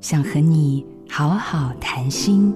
[0.00, 2.54] 想和你好好谈心。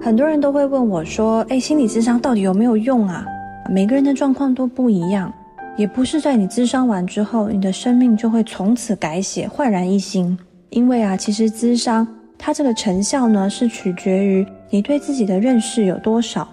[0.00, 3.24] 很多人都会问我说：“诶，心理咨商到底有没有用啊？”
[3.70, 5.32] 每个人的状况都不一样，
[5.76, 10.38] 也不是在你咨商完之后，你的生命就会从此改写、焕然一新。
[10.70, 16.46] 因为啊，其实咨商它这个成效呢，是取决于你对自己的认识有多少，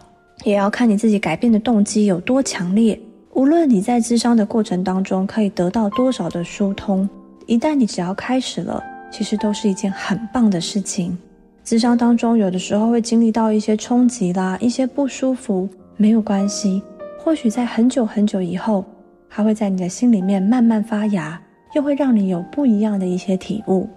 [0.46, 2.98] 也要看你自己改变的动机有多强烈。
[3.34, 7.08] 无论你在咨商的过程当中可以得到多少的疏通，
[7.46, 8.82] 一旦你只要开始了。
[9.14, 11.16] 其实都是一件很棒的事情。
[11.64, 16.82] 咨商当中，有的时候会经历到一些冲击啦，一些不舒服，没有关系。
[17.20, 18.84] 或许在很久很久以后，
[19.30, 21.40] 它会在你的心里面慢慢发芽，
[21.76, 23.88] 又会让你有不一样的一些体悟。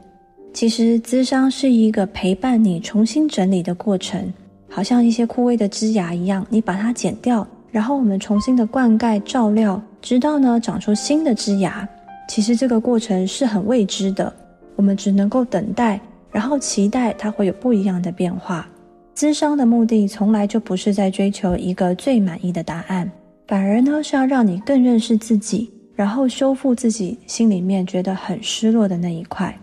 [0.52, 4.32] 其实，咨商是一个陪伴你重新整理的过程，
[4.68, 11.88] 好像一些枯萎的枝芽一样，你把它剪掉，然后我们重新的灌溉、照料，直到呢长出新的枝芽。
[12.28, 14.32] 其实这个过程是很未知的。
[14.76, 18.68] 我们只能够等待，然后期待它会有不一样的变化。
[19.14, 23.10] 咨商的目的从来就不是在追求一个最满意的答案，
[23.46, 29.58] 反而呢是要让你更认识自己，然后修复自己心里面觉得很失落的那一块。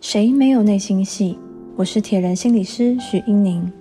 [0.00, 1.38] 谁没有内心戏？
[1.76, 3.72] 我是铁人心理师许英宁。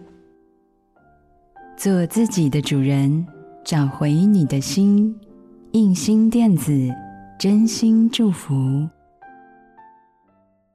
[1.75, 3.25] 做自己的主人，
[3.63, 5.13] 找回你的心。
[5.71, 6.71] 印心电子，
[7.37, 8.87] 真心祝福。